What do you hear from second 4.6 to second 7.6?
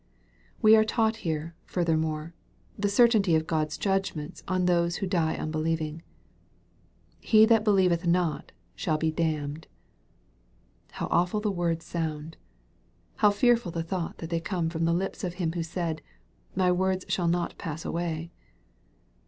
those who die unbelieving." He